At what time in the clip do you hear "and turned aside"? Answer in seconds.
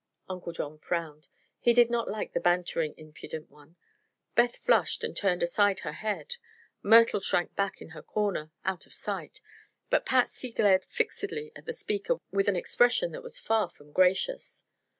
5.03-5.81